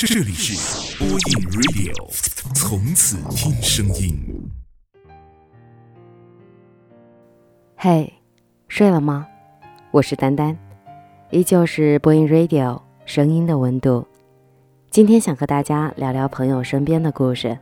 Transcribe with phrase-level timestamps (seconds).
[0.00, 1.18] 这里是播音
[1.50, 1.92] Radio，
[2.54, 4.16] 从此听声音。
[7.74, 8.12] 嘿，
[8.68, 9.26] 睡了吗？
[9.90, 10.56] 我是丹丹，
[11.30, 14.06] 依旧是播音 Radio 声音的温度。
[14.88, 17.58] 今天想和大家聊聊朋友身边的故事。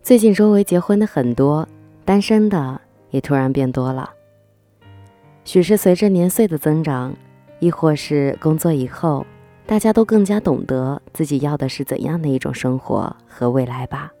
[0.00, 1.68] 最近周围结婚的很多，
[2.04, 2.80] 单身的
[3.10, 4.08] 也突然变多了。
[5.44, 7.12] 许是随着年岁的增长，
[7.64, 9.24] 亦或是工作以后，
[9.64, 14.12] 大家都更加懂得自己要的是怎样的一种生活和未来吧。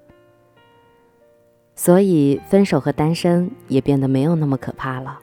[1.76, 5.18] 所以，分手和单身也变得没有那么可怕了。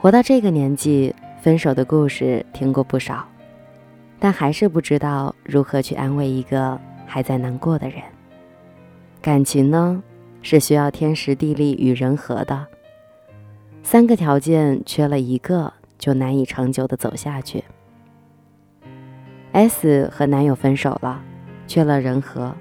[0.00, 3.26] 活到这个年纪，分手的故事听过不少，
[4.20, 8.00] 但还是不知道如何去安慰一个还在难过的人。
[9.20, 10.00] 感情呢，
[10.40, 12.66] 是需要天时地利与人和的，
[13.82, 15.72] 三个条件缺了一个，
[16.04, 17.64] 就难以长久的走下去。
[19.52, 21.22] S 和男友分手了，
[21.66, 22.54] 缺了人和。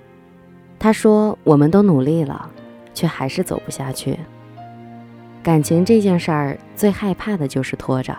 [0.79, 2.49] 他说：“我们都努力了，
[2.93, 4.17] 却还是走不下去。
[5.43, 8.15] 感情这件事儿，最害怕的就是拖着。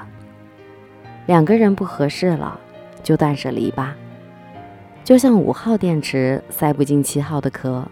[1.24, 2.60] 两个人不合适了，
[3.02, 3.96] 就断舍离吧。
[5.04, 7.82] 就像五号电池塞不进七号的壳，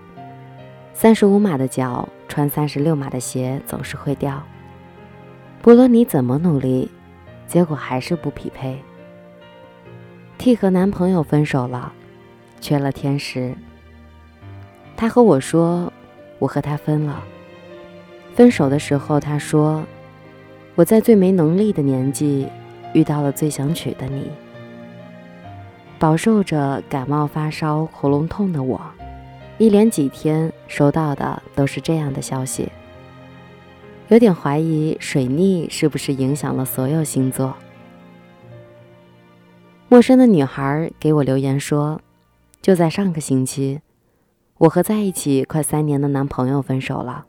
[0.92, 4.42] 三十五码的脚穿三十六码的鞋总是会掉。
[5.62, 6.91] 不论你怎么努力，
[7.53, 8.78] 结果还是不匹配。
[10.39, 11.92] T 和男朋友分手了，
[12.62, 13.55] 缺了天时。”
[14.97, 15.92] 他和我说
[16.41, 17.23] ：“我和他分了。
[18.34, 19.84] 分手的时候，他说
[20.75, 22.48] 我在最没能力的年纪
[22.95, 24.30] 遇到了最想娶的你。”
[26.00, 28.80] 饱受着感冒发烧、喉咙痛的我，
[29.58, 32.73] 一连几天收到的都是这样的消息，
[34.12, 37.56] 有点怀疑水逆是不是影响了所有星座。
[39.88, 41.98] 陌生的女孩给我留言说
[42.60, 43.80] ：“就在上个星期。”
[44.58, 47.24] 我和在一起快三年的男朋友分手了，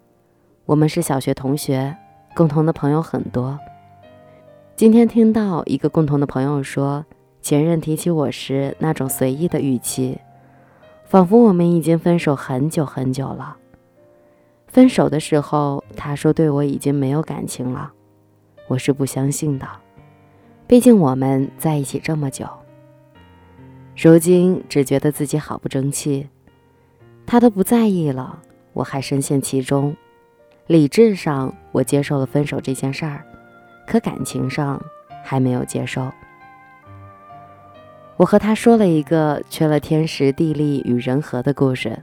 [0.65, 1.95] 我们是小学同学，
[2.35, 3.57] 共同的朋友很多。
[4.75, 7.05] 今天听到一个共同的朋友说，
[7.41, 10.19] 前任提起我时那种随意的语气，
[11.05, 13.55] 仿佛我们已经分手很久很久了。
[14.73, 17.93] 分手的时候，他说对我已经没有感情了，
[18.67, 19.67] 我是不相信的，
[20.65, 22.47] 毕竟我们在一起这么久。
[23.95, 26.27] 如今只觉得自己好不争气。
[27.23, 28.39] 他都不在意了，
[28.73, 29.95] 我还深陷其中。
[30.65, 33.23] 理智上我接受了分手这件事儿，
[33.85, 34.83] 可感情上
[35.23, 36.11] 还没有接受。
[38.17, 41.95] 我和他说了一个缺了天时地利与人和的故事。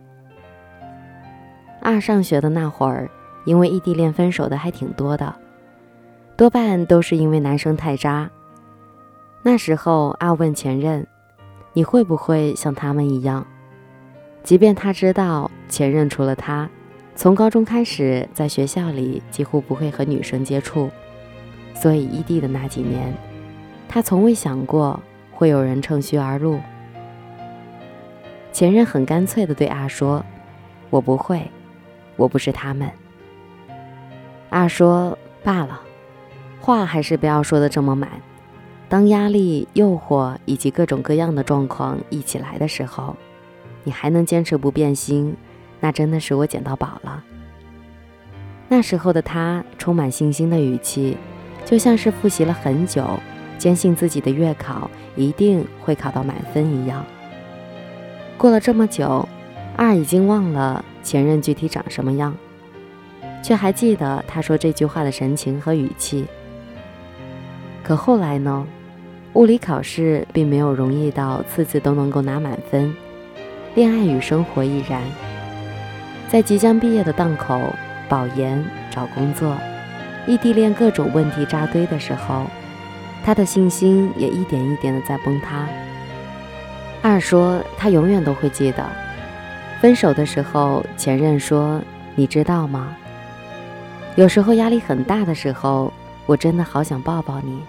[1.82, 3.10] 二上学的那会儿，
[3.44, 5.34] 因为异地恋分手的还挺多的，
[6.36, 8.30] 多半都是因为男生太渣。
[9.42, 11.06] 那时候阿问前任
[11.72, 13.46] ：“你会不会像他们一样？”
[14.44, 16.68] 即便他知道前任除了他，
[17.14, 20.90] 从高中开始在学校里几乎不会和女生接触，
[21.74, 23.14] 所以异地的那几年，
[23.88, 25.00] 他从未想过
[25.32, 26.58] 会有人趁虚而入。
[28.52, 30.24] 前任很干脆地对阿说
[30.90, 31.50] ：“我不会，
[32.16, 32.90] 我不是他们。”
[34.50, 35.80] 二说：“罢了，
[36.60, 38.10] 话还是不要说的这么满。
[38.88, 43.16] 当压力、诱惑以及各种各样的状况一起来的时候。”
[43.82, 45.34] 你还能坚持不变心，
[45.80, 47.24] 那真的是我捡到宝了。
[48.68, 51.16] 那时候的他充满信心的语气，
[51.64, 53.18] 就像是复习了很久，
[53.56, 57.02] 坚信自己的月考一定会考到满分一样。
[58.36, 59.26] 过了这么久，
[59.82, 62.36] 二已经忘了前任具体长什么样，
[63.42, 66.26] 却还记得他说这句话的神情和语气。
[67.82, 68.66] 可后来呢？
[69.32, 72.94] 物理考试并没有容易到次次都能够拿满分。
[73.74, 75.00] 恋爱与生活亦然，
[76.28, 77.58] 在即将毕业的档口，
[78.06, 79.56] 保研、找工作、
[80.26, 82.44] 异地恋各种问题扎堆的时候，
[83.24, 85.66] 他的信心也一点一点的在崩塌。
[87.00, 88.84] 二说他永远都会记得，
[89.80, 91.80] 分手的时候，前任说
[92.14, 92.94] ：“你知道吗？
[94.14, 95.90] 有时候压力很大的时候，
[96.26, 97.62] 我真的好想抱抱你，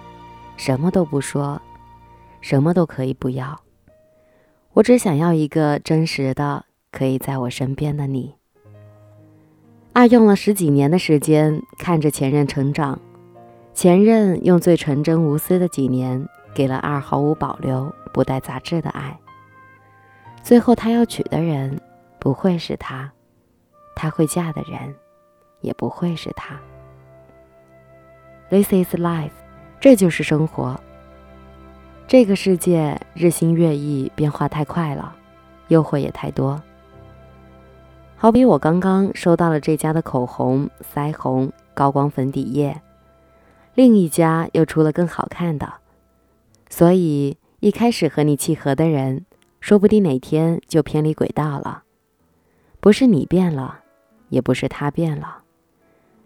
[0.58, 1.58] 什么都不说，
[2.42, 3.58] 什么都可以不要。”
[4.74, 8.34] 我只想要一个真实的、可以在我身边的你。
[9.94, 13.00] 二用了十几年的时间看着前任成长，
[13.72, 19.18] 前任用最纯真无私的几年给了二毫无保留、不带杂质的爱。
[20.42, 21.80] 最后他要娶的人
[22.22, 23.10] 不会是他，
[23.96, 24.94] 他会嫁的人
[25.60, 26.56] 也不会是他。
[28.48, 29.32] This is life，
[29.80, 30.80] 这就是生活。
[32.06, 35.16] 这个世界日新月异，变化太快了，
[35.66, 36.62] 诱惑也太多。
[38.14, 42.80] 好比我刚刚收到了这家的口红、腮红、高光粉底液，
[43.74, 45.72] 另一家又出了更好看的，
[46.70, 49.26] 所以一开始和你契合的人，
[49.58, 51.82] 说不定哪天就偏离轨道了。
[52.82, 53.78] 不是你变了，
[54.28, 55.44] 也不是他变了，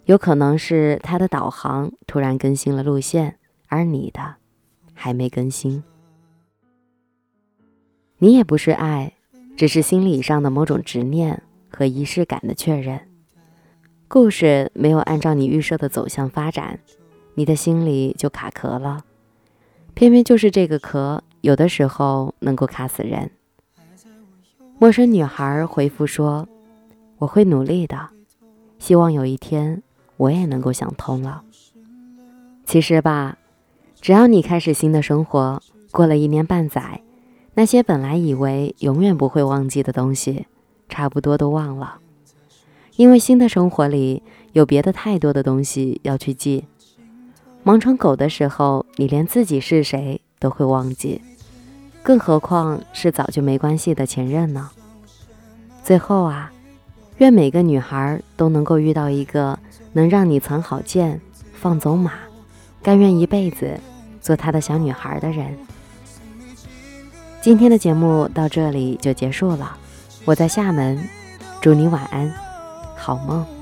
[0.06, 3.38] 有可能是他的导航突然更新了路线，
[3.68, 4.36] 而你的
[4.94, 5.84] 还没更新。
[8.16, 9.12] 你也不是爱，
[9.54, 11.42] 只是心理上的某种执念。
[11.68, 13.06] 和仪式感的确认，
[14.08, 16.80] 故事没有按照你预设的走向发展，
[17.34, 19.04] 你的心里就卡壳了。
[19.92, 23.30] 偏偏就是这个壳，有的时候能够卡死人。
[24.78, 26.46] 陌生女孩回复说
[27.16, 28.10] ：“我会努力的，
[28.78, 29.82] 希望有一天
[30.18, 31.42] 我也能够想通了。”
[32.66, 33.38] 其实吧，
[34.02, 37.00] 只要你开始新的生活，过了一年半载，
[37.54, 40.46] 那些本来以为永远不会忘记的东西。
[40.88, 41.98] 差不多都忘了，
[42.96, 46.66] 因为新的生活里有别的太多的东西要去记。
[47.64, 51.22] 忙成狗的时候，你连自己是谁都会忘记，
[52.06, 54.70] 更何况是早就没关系的前任呢？
[55.82, 56.52] 最后啊，
[57.16, 59.58] 愿每个女孩都能够遇到一个
[59.92, 61.20] 能让你藏好剑、
[61.52, 62.12] 放走马，
[62.80, 63.80] 甘愿一辈子
[64.20, 65.58] 做他的小女孩的人。
[67.40, 69.76] 今天的节目到这里就结束了。
[70.24, 71.08] 我在厦门，
[71.60, 72.32] 祝你晚安，
[72.94, 73.55] 好梦。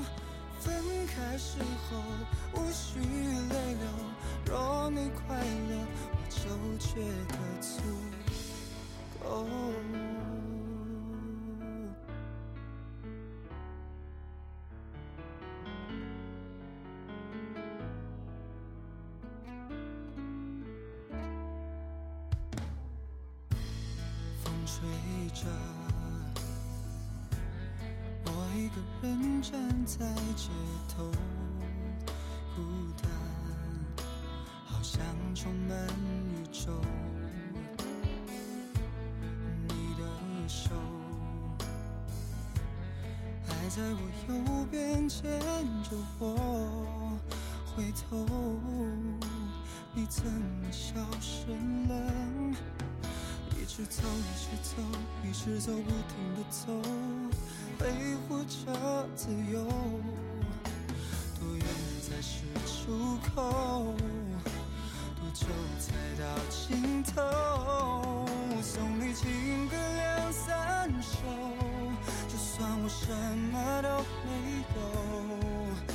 [25.35, 25.45] 着，
[28.25, 28.31] 我。
[28.55, 29.51] 一个人站
[29.85, 29.97] 在
[30.33, 30.49] 街
[30.87, 31.11] 头，
[32.55, 32.61] 孤
[33.03, 33.11] 单，
[34.65, 35.03] 好像
[35.35, 36.71] 充满宇宙。
[39.67, 40.01] 你的
[40.47, 40.71] 手
[43.45, 43.99] 还在我
[44.29, 45.21] 右边牵
[45.83, 47.19] 着我，
[47.75, 48.25] 回头，
[49.93, 51.51] 你怎么消失
[51.89, 51.93] 了？
[53.75, 54.71] 一直走，一直走，
[55.21, 56.71] 一直走，不停的走。
[57.77, 57.83] 挥
[58.29, 59.65] 霍着自由，
[61.37, 61.65] 多远
[62.01, 63.93] 才是出口？
[65.19, 65.45] 多久
[65.77, 67.21] 才到尽头？
[68.55, 71.17] 我送你情歌两三首，
[72.29, 73.11] 就算我什
[73.51, 73.89] 么都
[74.25, 75.94] 没有。